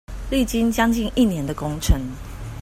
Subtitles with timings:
[0.31, 2.01] 歷經將近一年的工程